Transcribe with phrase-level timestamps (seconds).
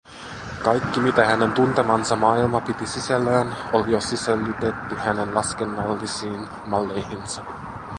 [0.63, 7.45] Kaikki, mitä hänen tuntemansa maailma piti sisällään, oli jo sisällytetty hänen laskennallisiin malleihinsa.